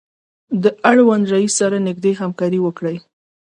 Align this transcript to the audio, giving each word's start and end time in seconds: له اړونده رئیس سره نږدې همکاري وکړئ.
له 0.61 0.69
اړونده 0.91 1.29
رئیس 1.33 1.53
سره 1.61 1.77
نږدې 1.87 2.11
همکاري 2.21 2.59
وکړئ. 2.61 2.97